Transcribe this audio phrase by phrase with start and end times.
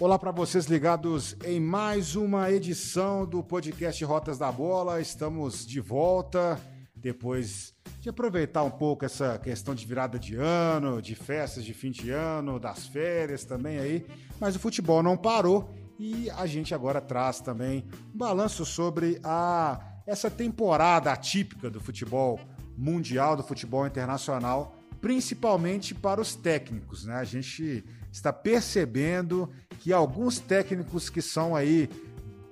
[0.00, 5.00] Olá para vocês ligados em mais uma edição do podcast Rotas da Bola.
[5.00, 6.58] Estamos de volta
[6.96, 11.90] depois de aproveitar um pouco essa questão de virada de ano, de festas de fim
[11.90, 14.06] de ano, das férias também aí,
[14.40, 19.80] mas o futebol não parou e a gente agora traz também um balanço sobre a
[20.06, 22.40] essa temporada atípica do futebol
[22.76, 27.16] mundial, do futebol internacional, principalmente para os técnicos, né?
[27.16, 31.88] A gente está percebendo que alguns técnicos que são aí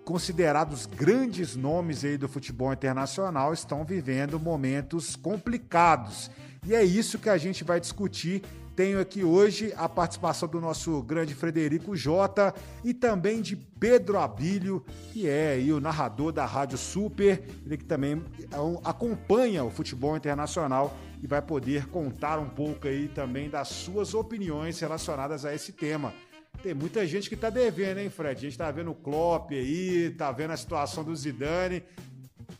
[0.04, 6.30] considerados grandes nomes aí do futebol internacional estão vivendo momentos complicados.
[6.66, 8.42] E é isso que a gente vai discutir.
[8.78, 14.86] Tenho aqui hoje a participação do nosso grande Frederico Jota e também de Pedro Abílio,
[15.12, 20.96] que é o narrador da Rádio Super, ele que também é acompanha o futebol internacional
[21.20, 26.14] e vai poder contar um pouco aí também das suas opiniões relacionadas a esse tema.
[26.62, 28.38] Tem muita gente que tá devendo, hein, Fred?
[28.38, 31.82] A gente tá vendo o Klopp aí, tá vendo a situação do Zidane.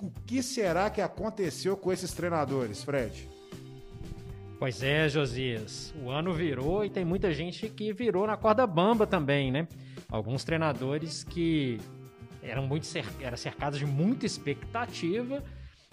[0.03, 3.38] O que será que aconteceu com esses treinadores, Fred?
[4.59, 5.95] Pois é, Josias.
[6.03, 9.69] O ano virou e tem muita gente que virou na corda bamba também, né?
[10.11, 11.81] Alguns treinadores que
[12.43, 12.87] eram muito
[13.21, 15.45] eram cercados de muita expectativa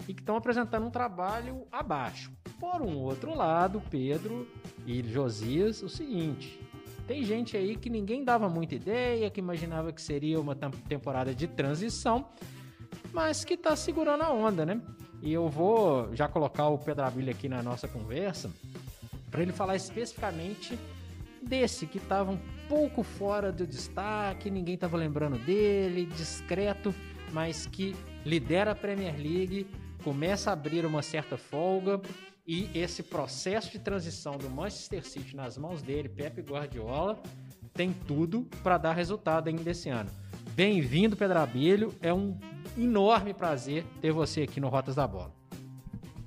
[0.08, 2.32] e que estão apresentando um trabalho abaixo.
[2.58, 4.48] Por um outro lado, Pedro
[4.84, 6.60] e Josias, o seguinte:
[7.06, 10.56] tem gente aí que ninguém dava muita ideia, que imaginava que seria uma
[10.88, 12.28] temporada de transição,
[13.12, 14.80] mas que está segurando a onda, né?
[15.22, 18.50] E eu vou já colocar o Pedro Abilha aqui na nossa conversa
[19.30, 20.78] para ele falar especificamente
[21.42, 26.94] desse que estava um pouco fora do destaque, ninguém estava lembrando dele, discreto,
[27.32, 27.94] mas que
[28.24, 29.66] lidera a Premier League,
[30.02, 32.00] começa a abrir uma certa folga
[32.46, 37.20] e esse processo de transição do Manchester City nas mãos dele, Pepe Guardiola,
[37.74, 40.10] tem tudo para dar resultado ainda esse ano.
[40.52, 41.94] Bem-vindo, Pedro Abelho.
[42.00, 42.38] É um
[42.76, 45.32] enorme prazer ter você aqui no Rotas da Bola.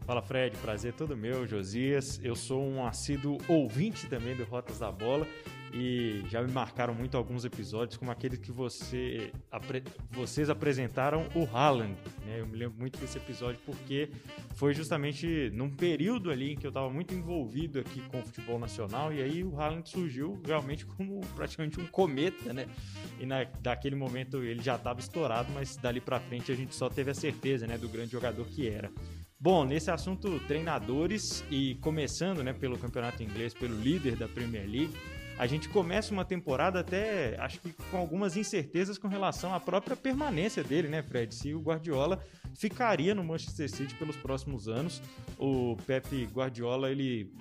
[0.06, 2.20] Fala Fred, prazer todo meu, Josias.
[2.24, 5.28] Eu sou um assíduo ouvinte também do Rotas da Bola
[5.74, 11.46] e já me marcaram muito alguns episódios, como aquele que você, apre, vocês apresentaram o
[11.46, 11.96] Haaland.
[12.26, 12.40] Né?
[12.40, 14.10] Eu me lembro muito desse episódio porque
[14.56, 18.60] foi justamente num período ali em que eu estava muito envolvido aqui com o futebol
[18.60, 22.68] nacional e aí o Haaland surgiu realmente como praticamente um cometa, né?
[23.20, 26.90] E na, daquele momento ele já estava estourado, mas dali para frente a gente só
[26.90, 28.92] teve a certeza, né, do grande jogador que era.
[29.40, 34.94] Bom, nesse assunto treinadores e começando, né, pelo campeonato inglês, pelo líder da Premier League,
[35.40, 39.96] a gente começa uma temporada até, acho que com algumas incertezas com relação à própria
[39.96, 41.34] permanência dele, né, Fred?
[41.34, 42.22] Se o Guardiola
[42.56, 45.02] ficaria no Manchester City pelos próximos anos.
[45.38, 47.32] O Pepe Guardiola, ele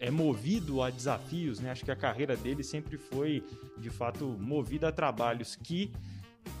[0.00, 1.70] é movido a desafios, né?
[1.70, 3.40] Acho que a carreira dele sempre foi,
[3.78, 5.92] de fato, movida a trabalhos que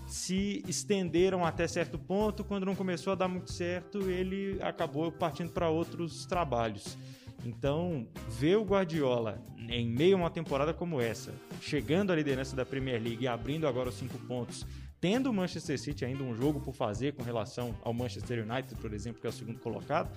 [0.06, 2.44] se estenderam até certo ponto.
[2.44, 6.96] Quando não começou a dar muito certo, ele acabou partindo para outros trabalhos.
[7.44, 12.64] Então, ver o Guardiola em meio a uma temporada como essa, chegando à liderança da
[12.64, 14.66] Premier League e abrindo agora os cinco pontos,
[15.00, 18.92] tendo o Manchester City ainda um jogo por fazer com relação ao Manchester United, por
[18.94, 20.10] exemplo, que é o segundo colocado,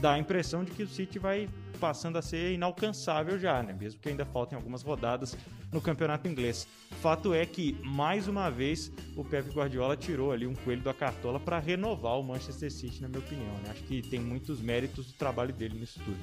[0.00, 1.48] dá a impressão de que o City vai
[1.78, 3.76] passando a ser inalcançável já, né?
[3.78, 5.36] Mesmo que ainda faltem algumas rodadas
[5.72, 6.66] no campeonato inglês.
[7.02, 11.38] Fato é que, mais uma vez, o Pep Guardiola tirou ali um coelho da cartola
[11.38, 13.52] para renovar o Manchester City, na minha opinião.
[13.64, 13.70] Né?
[13.70, 16.18] Acho que tem muitos méritos do trabalho dele nisso tudo.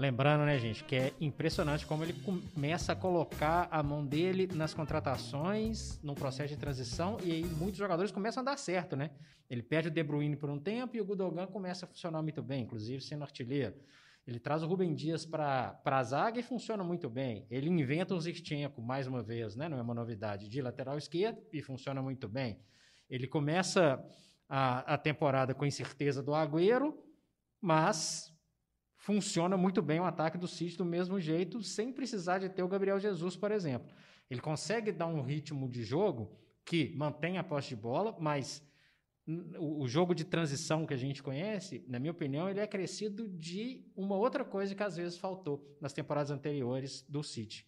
[0.00, 2.14] Lembrando, né, gente, que é impressionante como ele
[2.54, 7.76] começa a colocar a mão dele nas contratações, num processo de transição, e aí muitos
[7.76, 9.10] jogadores começam a dar certo, né?
[9.50, 12.42] Ele perde o De Bruyne por um tempo e o Gudogan começa a funcionar muito
[12.42, 13.74] bem, inclusive sendo artilheiro.
[14.26, 17.46] Ele traz o Rubem Dias para a zaga e funciona muito bem.
[17.50, 19.68] Ele inventa o Zinchenko, mais uma vez, né?
[19.68, 22.58] não é uma novidade, de lateral esquerdo e funciona muito bem.
[23.10, 24.02] Ele começa
[24.48, 26.96] a, a temporada com incerteza do Agüero,
[27.60, 28.29] mas
[29.10, 32.68] funciona muito bem o ataque do City do mesmo jeito, sem precisar de ter o
[32.68, 33.92] Gabriel Jesus, por exemplo.
[34.30, 36.30] Ele consegue dar um ritmo de jogo
[36.64, 38.62] que mantém a posse de bola, mas
[39.58, 43.84] o jogo de transição que a gente conhece, na minha opinião, ele é crescido de
[43.96, 47.66] uma outra coisa que às vezes faltou nas temporadas anteriores do City.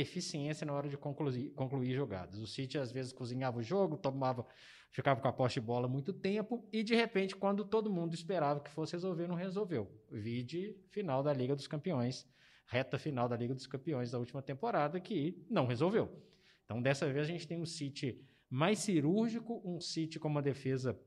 [0.00, 2.38] Eficiência na hora de concluir, concluir jogadas.
[2.38, 4.46] O City às vezes cozinhava o jogo, tomava
[4.90, 8.60] ficava com a posse de bola muito tempo e de repente, quando todo mundo esperava
[8.60, 9.88] que fosse resolver, não resolveu.
[10.10, 12.26] Vide final da Liga dos Campeões,
[12.66, 16.10] reta final da Liga dos Campeões da última temporada, que não resolveu.
[16.64, 20.98] Então, dessa vez, a gente tem um City mais cirúrgico, um City com uma defesa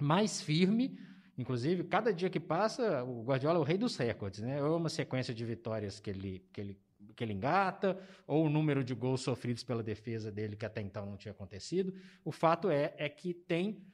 [0.00, 0.98] mais firme.
[1.36, 4.58] Inclusive, cada dia que passa, o Guardiola é o rei dos recordes, né?
[4.58, 6.78] É uma sequência de vitórias que ele, que ele
[7.14, 11.06] que ele engata, ou o número de gols sofridos pela defesa dele, que até então
[11.06, 11.94] não tinha acontecido.
[12.24, 13.84] O fato é, é que tem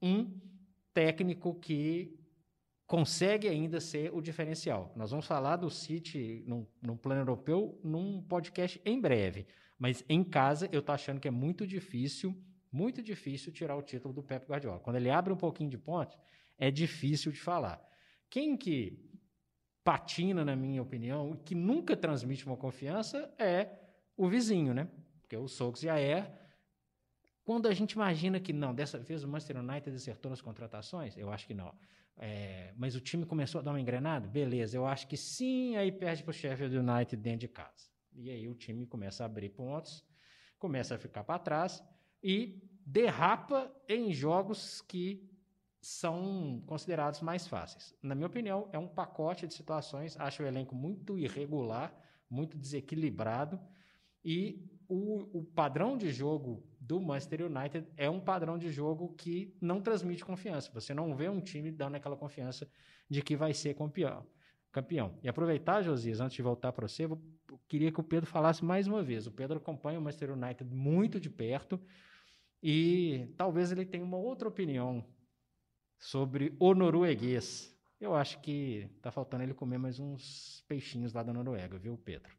[0.00, 0.38] um
[0.92, 2.18] técnico que
[2.86, 4.92] consegue ainda ser o diferencial.
[4.94, 9.46] Nós vamos falar do City no, no plano europeu num podcast em breve.
[9.78, 12.34] Mas em casa eu tô achando que é muito difícil,
[12.70, 14.80] muito difícil tirar o título do Pep Guardiola.
[14.80, 16.16] Quando ele abre um pouquinho de ponte,
[16.58, 17.82] é difícil de falar.
[18.30, 18.98] Quem que
[19.86, 23.68] patina, na minha opinião, e que nunca transmite uma confiança é
[24.16, 24.88] o vizinho, né?
[25.20, 26.28] Porque o Sox a Air,
[27.44, 31.30] quando a gente imagina que não, dessa vez o Manchester United acertou nas contratações, eu
[31.30, 31.72] acho que não.
[32.16, 34.26] É, mas o time começou a dar uma engrenada?
[34.26, 37.88] Beleza, eu acho que sim, aí perde para o Sheffield United dentro de casa.
[38.12, 40.04] E aí o time começa a abrir pontos,
[40.58, 41.80] começa a ficar para trás
[42.20, 45.30] e derrapa em jogos que
[45.86, 47.94] são considerados mais fáceis.
[48.02, 50.18] Na minha opinião, é um pacote de situações.
[50.18, 51.94] Acho o elenco muito irregular,
[52.28, 53.60] muito desequilibrado
[54.24, 59.56] e o, o, padrão de jogo do Manchester United é um padrão de jogo que
[59.60, 60.72] não transmite confiança.
[60.74, 62.68] Você não vê um time dando aquela confiança
[63.08, 64.26] de que vai ser campeão.
[64.72, 65.16] campeão.
[65.22, 67.20] E aproveitar, Josias, antes de voltar para você, eu
[67.68, 69.28] queria que o Pedro falasse mais uma vez.
[69.28, 71.80] O Pedro acompanha o Manchester United muito de perto
[72.60, 75.04] e talvez ele tenha uma outra opinião
[75.98, 77.74] sobre o norueguês.
[78.00, 82.30] Eu acho que está faltando ele comer mais uns peixinhos lá da Noruega, viu, Pedro?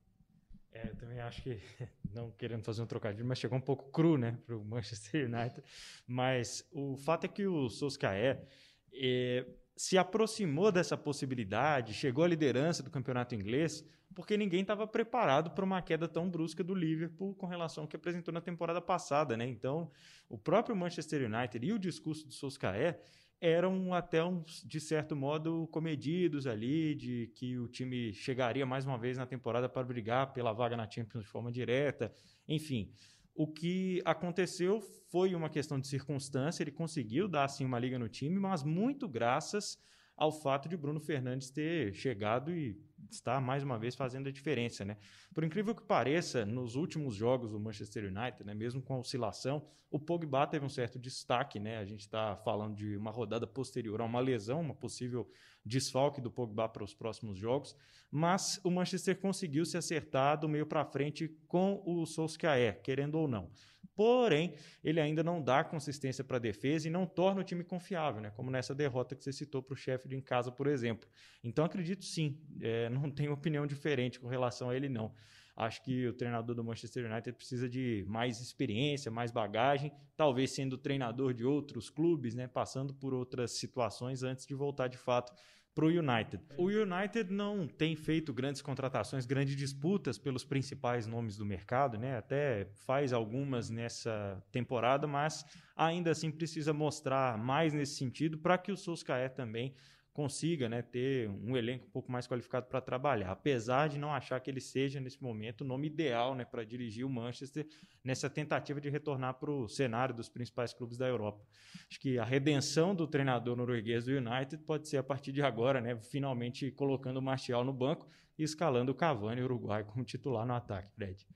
[0.71, 1.59] É, eu também acho que,
[2.13, 5.63] não querendo fazer um trocadilho, mas chegou um pouco cru, né, para o Manchester United.
[6.06, 8.45] Mas o fato é que o Solskjaer
[8.94, 9.45] é,
[9.75, 13.83] se aproximou dessa possibilidade, chegou à liderança do campeonato inglês,
[14.13, 17.95] porque ninguém estava preparado para uma queda tão brusca do Liverpool com relação ao que
[17.95, 19.48] apresentou na temporada passada, né?
[19.48, 19.92] Então,
[20.27, 23.00] o próprio Manchester United e o discurso do Solskjaer
[23.39, 28.98] eram até uns, de certo modo comedidos ali de que o time chegaria mais uma
[28.98, 32.12] vez na temporada para brigar pela vaga na Champions de forma direta,
[32.48, 32.92] enfim.
[33.36, 34.81] O que aconteceu
[35.12, 39.07] foi uma questão de circunstância, ele conseguiu dar assim uma liga no time, mas muito
[39.07, 39.78] graças
[40.16, 42.75] ao fato de Bruno Fernandes ter chegado e
[43.12, 44.98] está mais uma vez fazendo a diferença, né?
[45.33, 49.65] Por incrível que pareça, nos últimos jogos do Manchester United, né, mesmo com a oscilação,
[49.89, 51.77] o Pogba teve um certo destaque, né?
[51.77, 55.30] A gente está falando de uma rodada posterior a uma lesão, uma possível
[55.65, 57.75] desfalque do Pogba para os próximos jogos,
[58.09, 63.27] mas o Manchester conseguiu se acertar do meio para frente com o Solskjaer, querendo ou
[63.27, 63.51] não.
[63.98, 68.21] Porém, ele ainda não dá consistência para a defesa e não torna o time confiável,
[68.21, 68.30] né?
[68.30, 71.09] como nessa derrota que você citou para o Sheffield em casa, por exemplo.
[71.44, 75.14] Então, acredito sim, é, não tenho opinião diferente com relação a ele, não.
[75.56, 80.78] Acho que o treinador do Manchester United precisa de mais experiência, mais bagagem, talvez sendo
[80.78, 82.48] treinador de outros clubes, né?
[82.48, 85.34] passando por outras situações antes de voltar de fato
[85.78, 86.44] para o United.
[86.58, 92.18] O United não tem feito grandes contratações, grandes disputas pelos principais nomes do mercado, né?
[92.18, 95.46] Até faz algumas nessa temporada, mas
[95.76, 99.76] ainda assim precisa mostrar mais nesse sentido para que o Solskjaer também
[100.18, 104.40] consiga né, ter um elenco um pouco mais qualificado para trabalhar, apesar de não achar
[104.40, 107.68] que ele seja, nesse momento, o nome ideal né, para dirigir o Manchester
[108.04, 111.46] nessa tentativa de retornar para o cenário dos principais clubes da Europa.
[111.88, 115.80] Acho que a redenção do treinador norueguês do United pode ser a partir de agora,
[115.80, 118.10] né, finalmente colocando o Martial no banco
[118.40, 121.28] e escalando o Cavani Uruguai como titular no ataque, Fred.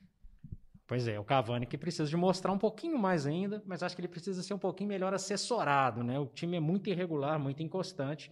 [0.88, 4.02] Pois é, o Cavani que precisa de mostrar um pouquinho mais ainda, mas acho que
[4.02, 6.18] ele precisa ser um pouquinho melhor assessorado, né?
[6.18, 8.32] O time é muito irregular, muito inconstante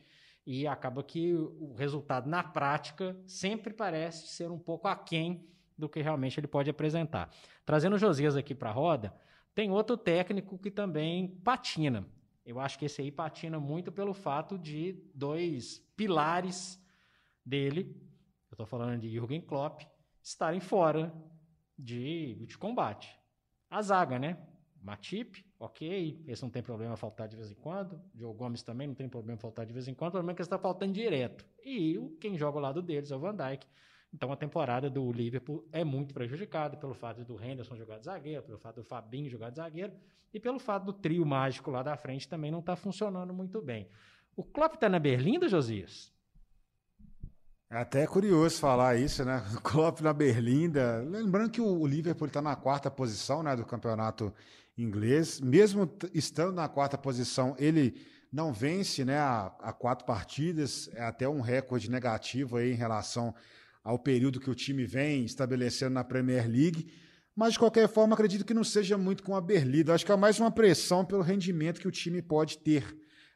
[0.51, 6.01] e acaba que o resultado na prática sempre parece ser um pouco aquém do que
[6.01, 7.29] realmente ele pode apresentar.
[7.63, 9.13] Trazendo o Josias aqui para a roda,
[9.53, 12.03] tem outro técnico que também patina.
[12.44, 16.84] Eu acho que esse aí patina muito pelo fato de dois pilares
[17.46, 17.96] dele,
[18.50, 19.84] eu estou falando de Jürgen Klopp,
[20.20, 21.13] estarem fora
[21.77, 23.15] de, de combate.
[23.70, 24.36] A zaga, né?
[24.82, 28.01] Matip, ok, esse não tem problema faltar de vez em quando.
[28.16, 30.10] Joe Gomes também não tem problema faltar de vez em quando.
[30.10, 31.46] O problema é que está faltando direto.
[31.63, 33.68] E quem joga ao lado deles é o Van Dijk.
[34.13, 38.42] Então a temporada do Liverpool é muito prejudicada pelo fato do Henderson jogar de zagueiro,
[38.42, 39.94] pelo fato do Fabinho jogar de zagueiro
[40.34, 43.88] e pelo fato do trio mágico lá da frente também não está funcionando muito bem.
[44.36, 46.12] O Klopp está na Berlinda, Josias?
[47.70, 49.44] É até curioso falar isso, né?
[49.56, 51.04] O Klopp na Berlinda.
[51.08, 54.34] Lembrando que o Liverpool está na quarta posição né, do campeonato
[54.83, 55.39] inglês.
[55.39, 57.95] Mesmo estando na quarta posição, ele
[58.31, 63.33] não vence né, a, a, quatro partidas, é até um recorde negativo aí em relação
[63.83, 66.91] ao período que o time vem estabelecendo na Premier League.
[67.36, 69.93] Mas, de qualquer forma, acredito que não seja muito com a Berlida.
[69.93, 72.83] Acho que é mais uma pressão pelo rendimento que o time pode ter.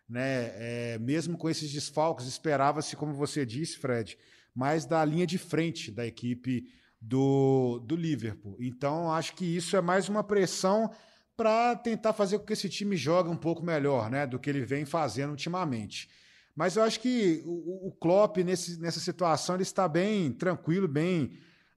[0.09, 0.51] Né?
[0.55, 4.17] É, mesmo com esses desfalques, esperava-se, como você disse, Fred,
[4.53, 6.67] mais da linha de frente da equipe
[7.01, 8.57] do, do Liverpool.
[8.59, 10.91] Então, acho que isso é mais uma pressão
[11.35, 14.65] para tentar fazer com que esse time jogue um pouco melhor né, do que ele
[14.65, 16.09] vem fazendo ultimamente.
[16.55, 21.31] Mas eu acho que o, o Klopp, nesse, nessa situação, ele está bem tranquilo, bem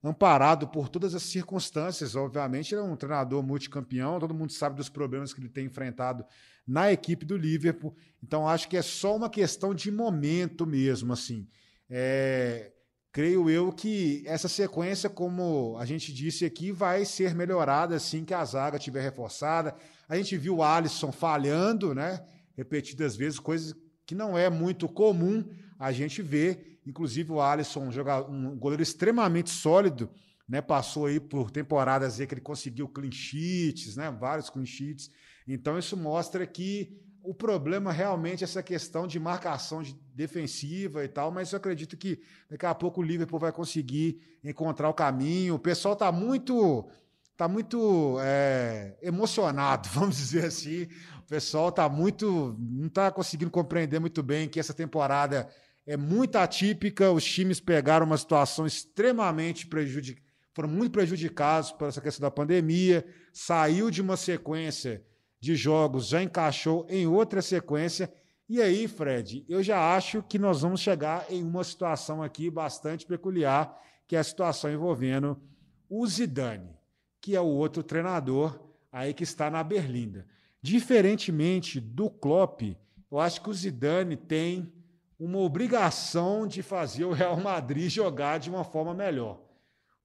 [0.04, 2.14] amparado por todas as circunstâncias.
[2.14, 6.24] Obviamente, ele é um treinador multicampeão, todo mundo sabe dos problemas que ele tem enfrentado
[6.66, 7.96] na equipe do Liverpool.
[8.22, 11.12] Então, acho que é só uma questão de momento mesmo.
[11.12, 11.48] assim.
[11.88, 12.72] É,
[13.16, 18.34] creio eu que essa sequência, como a gente disse aqui, vai ser melhorada assim que
[18.34, 19.74] a zaga estiver reforçada.
[20.06, 22.22] A gente viu o Alisson falhando, né?
[22.54, 25.42] Repetidas vezes, coisas que não é muito comum
[25.78, 26.78] a gente ver.
[26.86, 27.88] Inclusive o Alisson,
[28.28, 30.10] um goleiro extremamente sólido,
[30.46, 30.60] né?
[30.60, 34.10] Passou aí por temporadas aí que ele conseguiu clean sheets, né?
[34.10, 35.10] Vários clean sheets.
[35.48, 41.08] Então isso mostra que o problema realmente é essa questão de marcação de defensiva e
[41.08, 45.56] tal, mas eu acredito que daqui a pouco o Liverpool vai conseguir encontrar o caminho.
[45.56, 46.88] O pessoal está muito
[47.36, 50.84] tá muito é, emocionado, vamos dizer assim.
[51.18, 52.56] O pessoal está muito.
[52.58, 55.48] não está conseguindo compreender muito bem que essa temporada
[55.84, 57.10] é muito atípica.
[57.10, 63.04] Os times pegaram uma situação extremamente prejudicada, foram muito prejudicados por essa questão da pandemia,
[63.32, 65.04] saiu de uma sequência
[65.46, 68.12] de jogos, já encaixou em outra sequência.
[68.48, 73.06] E aí, Fred, eu já acho que nós vamos chegar em uma situação aqui bastante
[73.06, 73.76] peculiar,
[74.06, 75.40] que é a situação envolvendo
[75.88, 76.76] o Zidane
[77.26, 78.56] que é o outro treinador
[78.92, 80.24] aí que está na Berlinda.
[80.62, 82.62] Diferentemente do Klopp,
[83.10, 84.72] eu acho que o Zidane tem
[85.18, 89.40] uma obrigação de fazer o Real Madrid jogar de uma forma melhor.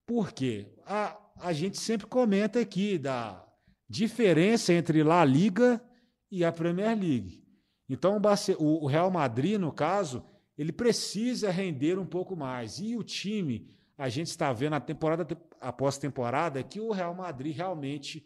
[0.03, 0.65] Por quê?
[0.83, 3.45] A, a gente sempre comenta aqui da
[3.91, 5.83] diferença entre La Liga
[6.31, 7.43] e a Premier League.
[7.89, 8.21] Então,
[8.57, 10.23] o Real Madrid, no caso,
[10.57, 12.79] ele precisa render um pouco mais.
[12.79, 15.27] E o time a gente está vendo a temporada
[15.59, 18.25] após temporada que o Real Madrid realmente,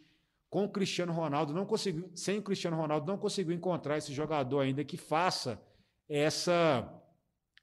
[0.52, 4.60] com o Cristiano Ronaldo, não conseguiu, sem o Cristiano Ronaldo, não conseguiu encontrar esse jogador
[4.60, 5.60] ainda que faça
[6.08, 6.88] essa,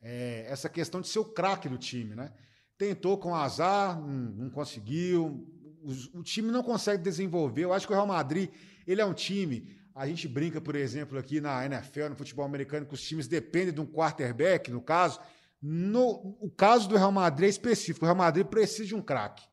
[0.02, 2.16] é, essa questão de ser o craque do time.
[2.16, 2.32] Né?
[2.76, 5.46] Tentou com azar, não, não conseguiu.
[6.14, 7.64] O, time não consegue desenvolver.
[7.64, 8.50] Eu acho que o Real Madrid
[8.86, 9.76] ele é um time.
[9.94, 13.74] A gente brinca, por exemplo, aqui na NFL, no futebol americano, que os times dependem
[13.74, 15.20] de um quarterback, no caso.
[15.60, 18.04] No o caso do Real Madrid é específico.
[18.04, 19.44] O Real Madrid precisa de um craque.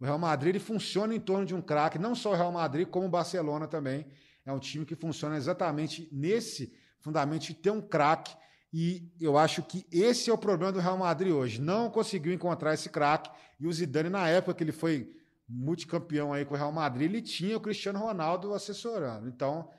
[0.00, 2.86] O Real Madrid ele funciona em torno de um craque, não só o Real Madrid,
[2.86, 4.06] como o Barcelona também.
[4.46, 8.34] É um time que funciona exatamente nesse fundamento de ter um craque.
[8.72, 11.60] E eu acho que esse é o problema do Real Madrid hoje.
[11.60, 13.30] Não conseguiu encontrar esse craque.
[13.58, 15.17] E o Zidane, na época que ele foi
[15.48, 19.28] multicampeão aí com o Real Madrid, ele tinha o Cristiano Ronaldo assessorando.
[19.28, 19.70] Então,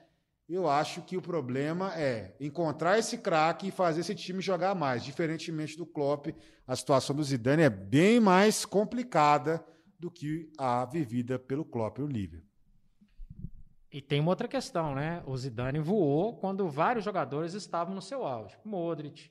[0.48, 5.04] eu acho que o problema é encontrar esse craque e fazer esse time jogar mais.
[5.04, 6.28] Diferentemente do Klopp,
[6.66, 9.64] a situação do Zidane é bem mais complicada
[9.96, 12.50] do que a vivida pelo Klopp e o Liverpool.
[13.92, 15.22] E tem uma outra questão, né?
[15.26, 18.56] O Zidane voou quando vários jogadores estavam no seu auge.
[18.64, 19.30] Modric,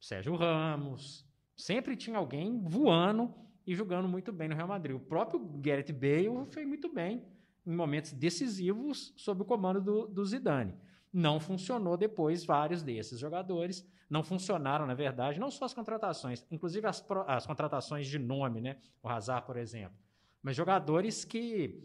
[0.00, 1.24] Sérgio Ramos,
[1.56, 3.34] sempre tinha alguém voando
[3.66, 4.94] e jogando muito bem no Real Madrid.
[4.94, 7.24] O próprio Gareth Bale fez muito bem
[7.66, 10.74] em momentos decisivos sob o comando do, do Zidane.
[11.12, 13.84] Não funcionou depois vários desses jogadores.
[14.08, 18.76] Não funcionaram, na verdade, não só as contratações, inclusive as, as contratações de nome, né?
[19.02, 19.98] O Hazard, por exemplo.
[20.40, 21.82] Mas jogadores que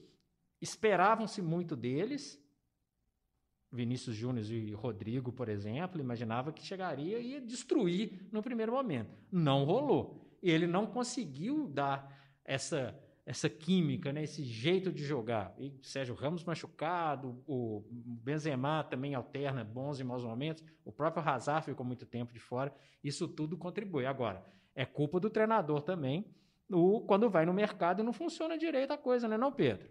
[0.61, 2.39] esperavam-se muito deles.
[3.71, 9.17] Vinícius Júnior e Rodrigo, por exemplo, imaginava que chegaria e ia destruir no primeiro momento.
[9.31, 10.30] Não rolou.
[10.41, 15.53] Ele não conseguiu dar essa essa química, né, esse jeito de jogar.
[15.57, 21.65] E Sérgio Ramos machucado, o Benzema também alterna bons e maus momentos, o próprio Hazard
[21.65, 22.74] ficou muito tempo de fora.
[23.03, 24.05] Isso tudo contribui.
[24.05, 24.43] Agora,
[24.75, 26.25] é culpa do treinador também,
[26.69, 29.88] o, quando vai no mercado e não funciona direito a coisa, né, não, Pedro?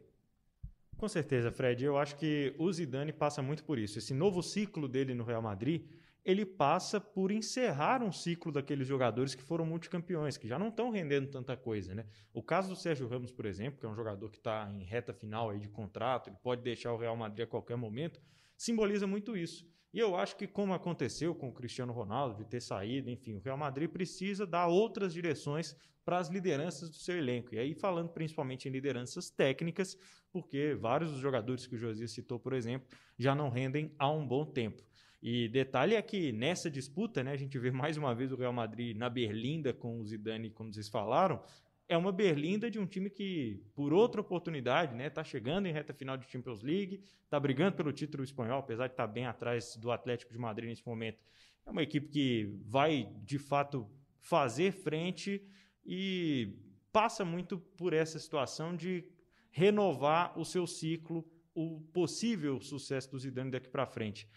[0.97, 1.83] Com certeza, Fred.
[1.83, 3.99] Eu acho que o Zidane passa muito por isso.
[3.99, 5.89] Esse novo ciclo dele no Real Madrid
[6.25, 10.91] ele passa por encerrar um ciclo daqueles jogadores que foram multicampeões, que já não estão
[10.91, 11.95] rendendo tanta coisa.
[11.95, 12.05] Né?
[12.33, 15.13] O caso do Sérgio Ramos, por exemplo, que é um jogador que está em reta
[15.13, 18.21] final aí de contrato, ele pode deixar o Real Madrid a qualquer momento,
[18.57, 19.67] simboliza muito isso.
[19.93, 23.41] E eu acho que, como aconteceu com o Cristiano Ronaldo, de ter saído, enfim, o
[23.41, 25.75] Real Madrid precisa dar outras direções
[26.05, 27.55] para as lideranças do seu elenco.
[27.55, 29.97] E aí, falando principalmente em lideranças técnicas,
[30.31, 34.27] porque vários dos jogadores que o Josias citou, por exemplo, já não rendem há um
[34.27, 34.83] bom tempo.
[35.23, 38.53] E detalhe é que nessa disputa, né, a gente vê mais uma vez o Real
[38.53, 41.43] Madrid na Berlinda com o Zidane, como vocês falaram,
[41.87, 45.93] é uma Berlinda de um time que, por outra oportunidade, né, está chegando em reta
[45.93, 49.77] final de Champions League, está brigando pelo título espanhol, apesar de estar tá bem atrás
[49.77, 51.19] do Atlético de Madrid nesse momento.
[51.67, 55.45] É uma equipe que vai, de fato, fazer frente
[55.85, 56.55] e
[56.93, 59.05] passa muito por essa situação de
[59.51, 64.29] renovar o seu ciclo, o possível sucesso do Zidane daqui para frente,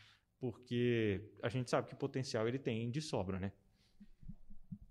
[0.44, 3.54] porque a gente sabe que potencial ele tem de sobra, né?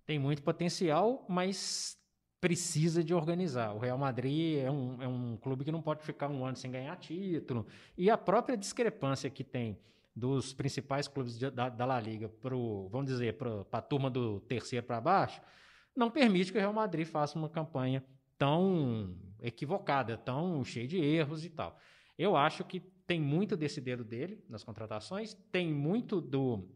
[0.07, 1.95] Tem muito potencial, mas
[2.41, 3.75] precisa de organizar.
[3.75, 6.71] O Real Madrid é um, é um clube que não pode ficar um ano sem
[6.71, 7.67] ganhar título.
[7.99, 9.79] E a própria discrepância que tem
[10.17, 12.57] dos principais clubes de, da, da La Liga para
[12.91, 15.43] vamos dizer, para a turma do terceiro para baixo,
[15.95, 18.03] não permite que o Real Madrid faça uma campanha
[18.39, 21.79] tão equivocada, tão cheia de erros e tal.
[22.19, 22.81] Eu acho que
[23.13, 26.67] tem muito desse dedo dele nas contratações, tem muito do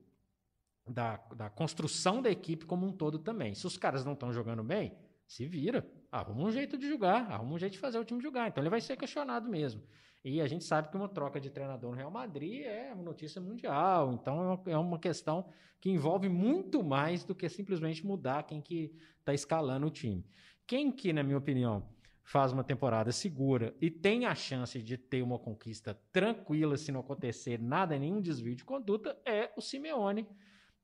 [0.87, 3.55] da, da construção da equipe como um todo também.
[3.55, 4.95] Se os caras não estão jogando bem,
[5.27, 8.49] se vira, arruma um jeito de jogar, arruma um jeito de fazer o time jogar.
[8.49, 9.83] Então ele vai ser questionado mesmo.
[10.23, 13.41] E a gente sabe que uma troca de treinador no Real Madrid é uma notícia
[13.41, 15.49] mundial, então é uma questão
[15.81, 20.23] que envolve muito mais do que simplesmente mudar quem que está escalando o time.
[20.67, 21.89] Quem que, na minha opinião,
[22.27, 26.99] faz uma temporada segura e tem a chance de ter uma conquista tranquila se não
[27.01, 30.27] acontecer nada, nenhum desvio de conduta, é o Simeone,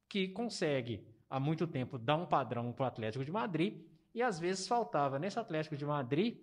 [0.09, 3.85] que consegue há muito tempo dar um padrão para o Atlético de Madrid
[4.15, 6.39] e às vezes faltava nesse Atlético de Madrid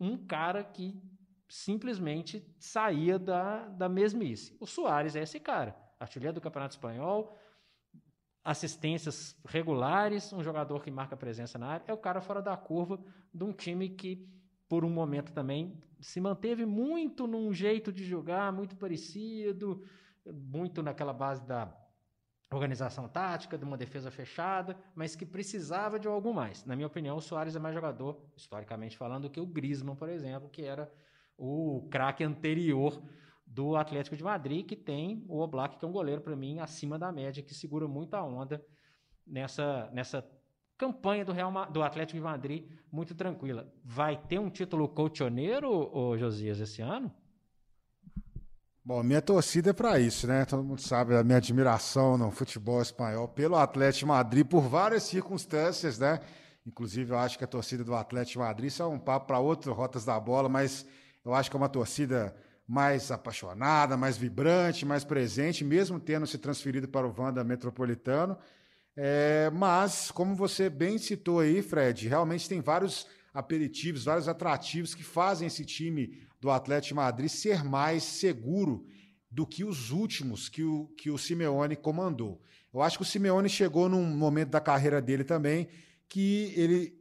[0.00, 1.00] um cara que
[1.48, 4.56] simplesmente saía da, da mesmice.
[4.58, 7.38] O Soares é esse cara, artilheiro do Campeonato Espanhol,
[8.42, 12.98] assistências regulares, um jogador que marca presença na área, é o cara fora da curva
[13.32, 14.26] de um time que,
[14.70, 19.82] por um momento também, se manteve muito num jeito de jogar, muito parecido,
[20.24, 21.76] muito naquela base da
[22.52, 26.64] organização tática, de uma defesa fechada, mas que precisava de algo mais.
[26.64, 30.08] Na minha opinião, o Soares é mais jogador, historicamente falando, do que o Griezmann, por
[30.08, 30.88] exemplo, que era
[31.36, 33.02] o craque anterior
[33.44, 36.96] do Atlético de Madrid, que tem o Oblak, que é um goleiro, para mim, acima
[36.96, 38.64] da média, que segura muita onda
[39.26, 40.22] nessa, nessa
[40.80, 43.70] campanha do, Real, do Atlético de Madrid, muito tranquila.
[43.84, 47.12] Vai ter um título colchoneiro, ô Josias, esse ano?
[48.82, 50.46] Bom, minha torcida é para isso, né?
[50.46, 55.98] Todo mundo sabe a minha admiração no futebol espanhol pelo Atlético Madrid por várias circunstâncias,
[55.98, 56.18] né?
[56.66, 59.76] Inclusive, eu acho que a torcida do Atlético Madrid, isso é um papo para outras
[59.76, 60.86] rotas da bola, mas
[61.22, 62.34] eu acho que é uma torcida
[62.66, 68.38] mais apaixonada, mais vibrante, mais presente, mesmo tendo se transferido para o Vanda Metropolitano.
[69.02, 75.02] É, mas, como você bem citou aí, Fred, realmente tem vários aperitivos, vários atrativos que
[75.02, 78.84] fazem esse time do Atlético Madrid ser mais seguro
[79.30, 82.42] do que os últimos que o, que o Simeone comandou.
[82.74, 85.68] Eu acho que o Simeone chegou num momento da carreira dele também
[86.06, 86.94] que ele.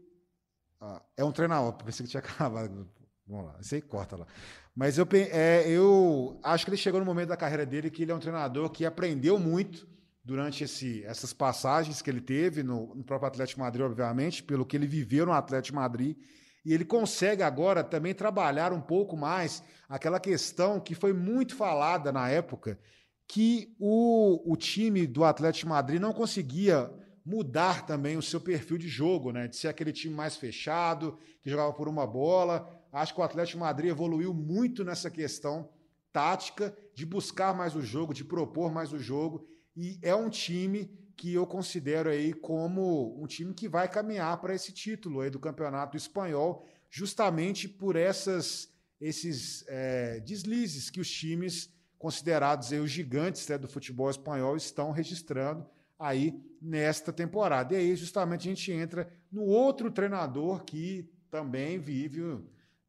[0.79, 2.89] Ah, é um treinador, pensei que tinha acabado.
[3.27, 4.25] Vamos lá, aí corta lá.
[4.73, 8.11] Mas eu, é, eu acho que ele chegou no momento da carreira dele que ele
[8.13, 9.85] é um treinador que aprendeu muito
[10.29, 14.77] durante esse, essas passagens que ele teve no, no próprio Atlético Madrid, obviamente, pelo que
[14.77, 16.15] ele viveu no Atlético Madrid
[16.63, 22.11] e ele consegue agora também trabalhar um pouco mais aquela questão que foi muito falada
[22.11, 22.79] na época,
[23.27, 26.91] que o, o time do Atlético Madrid não conseguia
[27.25, 29.47] mudar também o seu perfil de jogo, né?
[29.47, 32.69] De ser aquele time mais fechado, que jogava por uma bola.
[32.91, 35.69] Acho que o Atlético Madrid evoluiu muito nessa questão
[36.11, 39.47] tática, de buscar mais o jogo, de propor mais o jogo.
[39.81, 44.53] E é um time que eu considero aí como um time que vai caminhar para
[44.53, 51.73] esse título aí do campeonato espanhol, justamente por essas, esses é, deslizes que os times
[51.97, 55.65] considerados aí os gigantes né, do futebol espanhol estão registrando
[55.97, 57.73] aí nesta temporada.
[57.73, 62.21] E aí justamente a gente entra no outro treinador que também vive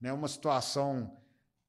[0.00, 1.16] né, uma situação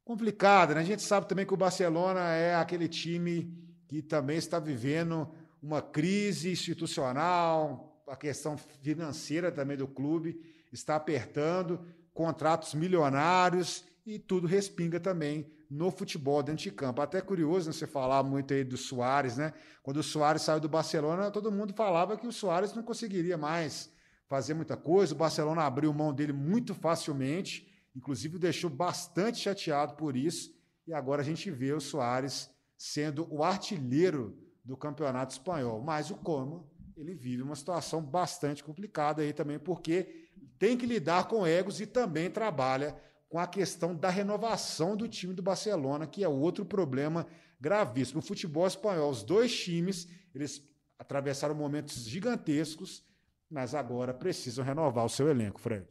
[0.04, 0.74] complicada.
[0.74, 0.82] Né?
[0.82, 5.30] A gente sabe também que o Barcelona é aquele time que também está vivendo
[5.62, 10.40] uma crise institucional, a questão financeira também do clube
[10.72, 17.02] está apertando, contratos milionários e tudo respinga também no futebol dentro de campo.
[17.02, 19.54] Até curioso né, você falar muito aí do Soares, né?
[19.84, 23.92] Quando o Soares saiu do Barcelona, todo mundo falava que o Soares não conseguiria mais
[24.30, 25.14] fazer muita coisa.
[25.14, 30.50] O Barcelona abriu mão dele muito facilmente, inclusive deixou bastante chateado por isso.
[30.88, 32.50] E agora a gente vê o Soares
[32.82, 35.80] sendo o artilheiro do Campeonato Espanhol.
[35.84, 36.68] Mas o Como,
[36.98, 41.86] ele vive uma situação bastante complicada aí também, porque tem que lidar com egos e
[41.86, 47.28] também trabalha com a questão da renovação do time do Barcelona, que é outro problema
[47.60, 48.18] gravíssimo.
[48.18, 50.68] O futebol espanhol, os dois times, eles
[50.98, 53.06] atravessaram momentos gigantescos,
[53.48, 55.86] mas agora precisam renovar o seu elenco, Fred.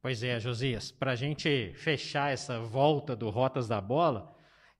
[0.00, 4.31] Pois é, Josias, para a gente fechar essa volta do Rotas da Bola,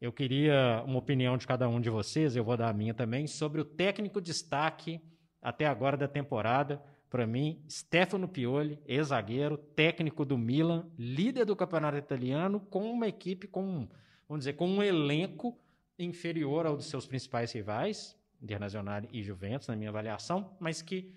[0.02, 3.28] eu queria uma opinião de cada um de vocês, eu vou dar a minha também,
[3.28, 5.00] sobre o técnico destaque
[5.40, 11.96] até agora da temporada para mim, Stefano Pioli, ex-zagueiro, técnico do Milan, líder do campeonato
[11.96, 13.88] italiano, com uma equipe com,
[14.28, 15.56] vamos dizer, com um elenco
[15.96, 21.14] inferior ao dos seus principais rivais, Internacional e Juventus, na minha avaliação, mas que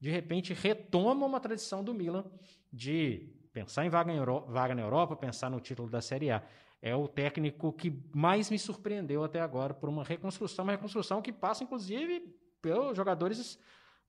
[0.00, 2.24] de repente retoma uma tradição do Milan
[2.72, 6.42] de pensar em vaga, Euro vaga na Europa, pensar no título da Série A.
[6.86, 11.32] É o técnico que mais me surpreendeu até agora por uma reconstrução, uma reconstrução que
[11.32, 12.20] passa, inclusive,
[12.60, 13.58] pelos jogadores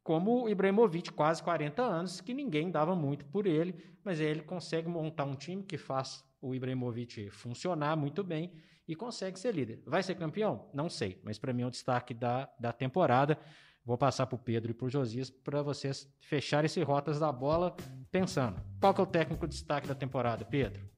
[0.03, 4.89] como o Ibrahimovic, quase 40 anos, que ninguém dava muito por ele, mas ele consegue
[4.89, 8.51] montar um time que faz o Ibrahimovic funcionar muito bem
[8.85, 9.81] e consegue ser líder.
[9.85, 10.69] Vai ser campeão?
[10.73, 13.39] Não sei, mas para mim é o destaque da, da temporada.
[13.85, 17.31] Vou passar para o Pedro e para o Josias para vocês fecharem esse rotas da
[17.31, 17.73] bola
[18.11, 18.61] pensando.
[18.81, 20.93] Qual que é o técnico de destaque da temporada, Pedro?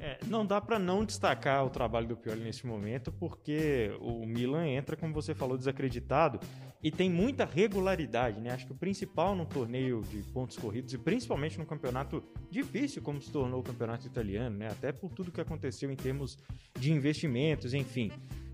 [0.00, 4.66] É, não dá para não destacar o trabalho do Pioli nesse momento, porque o Milan
[4.66, 6.38] entra, como você falou, desacreditado
[6.82, 8.50] e tem muita regularidade, né?
[8.50, 13.20] Acho que o principal no torneio de pontos corridos e principalmente no campeonato difícil, como
[13.20, 14.68] se tornou o campeonato italiano, né?
[14.68, 16.38] Até por tudo que aconteceu em termos
[16.78, 18.10] de investimentos, enfim.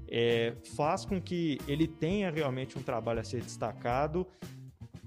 [0.09, 4.27] É, faz com que ele tenha realmente um trabalho a ser destacado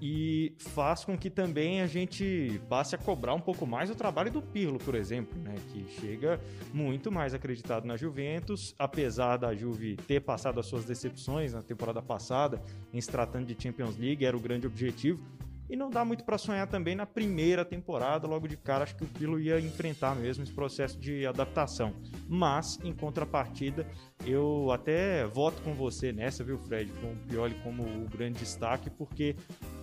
[0.00, 4.30] e faz com que também a gente passe a cobrar um pouco mais o trabalho
[4.30, 5.54] do Pirlo, por exemplo, né?
[5.72, 6.40] que chega
[6.72, 12.02] muito mais acreditado na Juventus, apesar da Juve ter passado as suas decepções na temporada
[12.02, 15.24] passada, em se tratando de Champions League, era o grande objetivo,
[15.68, 19.02] e não dá muito para sonhar também na primeira temporada, logo de cara, acho que
[19.02, 21.92] o Pilo ia enfrentar mesmo esse processo de adaptação.
[22.28, 23.86] Mas, em contrapartida,
[24.24, 28.88] eu até voto com você nessa, viu, Fred, com o Pioli como o grande destaque,
[28.90, 29.34] porque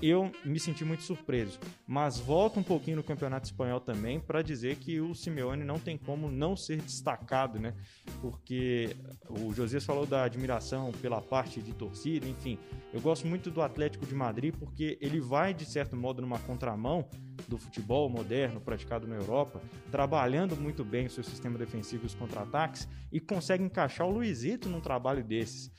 [0.09, 1.59] eu me senti muito surpreso.
[1.87, 5.97] Mas volto um pouquinho no Campeonato Espanhol também para dizer que o Simeone não tem
[5.97, 7.73] como não ser destacado, né?
[8.21, 8.95] Porque
[9.29, 12.57] o Josias falou da admiração pela parte de torcida, enfim.
[12.93, 17.07] Eu gosto muito do Atlético de Madrid porque ele vai de certo modo, numa contramão
[17.47, 22.13] do futebol moderno praticado na Europa, trabalhando muito bem o seu sistema defensivo e os
[22.13, 25.71] contra-ataques e consegue encaixar o Luizito num trabalho desses.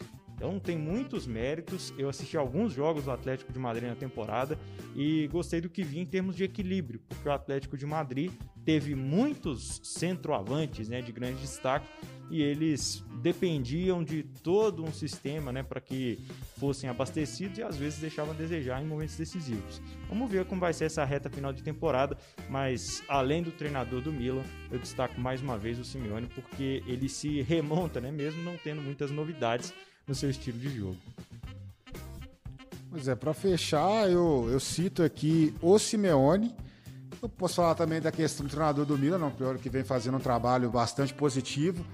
[0.45, 1.95] Então tem muitos méritos.
[1.97, 4.59] Eu assisti alguns jogos do Atlético de Madrid na temporada
[4.95, 8.31] e gostei do que vi em termos de equilíbrio, porque o Atlético de Madrid
[8.63, 11.89] teve muitos centroavantes né, de grande destaque
[12.31, 16.19] e eles dependiam de todo um sistema né, para que
[16.59, 19.81] fossem abastecidos e às vezes deixavam a desejar em momentos decisivos.
[20.11, 22.19] Vamos ver como vai ser essa reta final de temporada,
[22.51, 27.09] mas além do treinador do Milan, eu destaco mais uma vez o Simeone porque ele
[27.09, 29.73] se remonta, né, mesmo não tendo muitas novidades
[30.07, 30.97] no seu estilo de jogo.
[32.91, 36.55] Pois é, para fechar, eu, eu cito aqui o Simeone,
[37.21, 40.21] eu posso falar também da questão do treinador do Milan, pior que vem fazendo um
[40.21, 41.85] trabalho bastante positivo.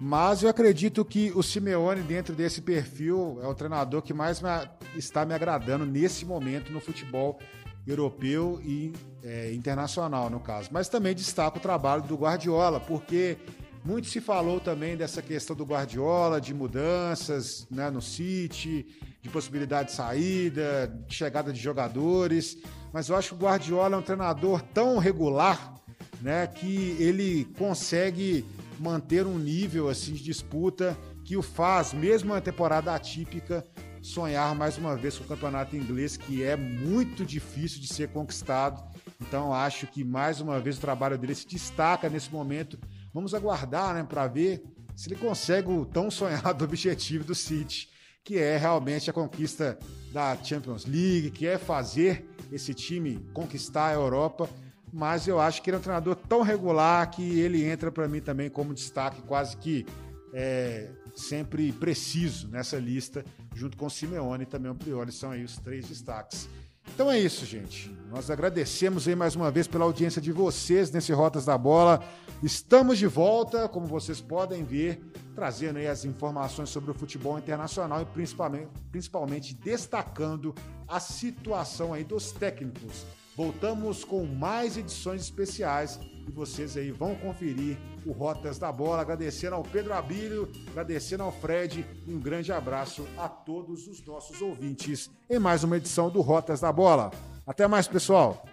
[0.00, 4.48] Mas eu acredito que o Simeone, dentro desse perfil, é o treinador que mais me,
[4.96, 7.38] está me agradando nesse momento no futebol
[7.86, 10.68] europeu e é, internacional, no caso.
[10.72, 13.38] Mas também destaco o trabalho do Guardiola, porque
[13.84, 18.86] muito se falou também dessa questão do Guardiola, de mudanças né, no City,
[19.20, 22.58] de possibilidade de saída, de chegada de jogadores
[22.94, 25.74] mas eu acho que o Guardiola é um treinador tão regular,
[26.22, 28.46] né, que ele consegue
[28.78, 33.66] manter um nível assim de disputa que o faz, mesmo uma temporada atípica,
[34.00, 38.80] sonhar mais uma vez com o campeonato inglês, que é muito difícil de ser conquistado.
[39.20, 42.78] Então acho que mais uma vez o trabalho dele se destaca nesse momento.
[43.14, 44.64] Vamos aguardar, né, para ver
[44.96, 47.88] se ele consegue o tão sonhado objetivo do City,
[48.24, 49.78] que é realmente a conquista
[50.12, 54.50] da Champions League, que é fazer esse time conquistar a Europa,
[54.92, 58.20] mas eu acho que ele é um treinador tão regular que ele entra para mim
[58.20, 59.86] também como destaque quase que
[60.32, 63.24] é, sempre preciso nessa lista,
[63.54, 66.48] junto com o Simeone e também o Prioli, são aí os três destaques.
[66.94, 67.92] Então é isso, gente.
[68.08, 72.00] Nós agradecemos aí mais uma vez pela audiência de vocês nesse Rotas da Bola.
[72.40, 75.02] Estamos de volta, como vocês podem ver,
[75.34, 80.54] trazendo aí as informações sobre o futebol internacional e principalmente, principalmente destacando
[80.86, 83.04] a situação aí dos técnicos.
[83.36, 89.02] Voltamos com mais edições especiais e vocês aí vão conferir o Rotas da Bola.
[89.02, 95.10] Agradecendo ao Pedro Abílio, agradecendo ao Fred um grande abraço a todos os nossos ouvintes
[95.28, 97.10] em mais uma edição do Rotas da Bola.
[97.46, 98.44] Até mais, pessoal!